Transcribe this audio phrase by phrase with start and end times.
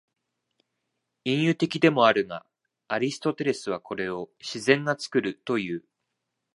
[1.25, 2.43] 隠喩的でもあるが、
[2.87, 5.83] アリストテレスはこれを「自然が作る」という。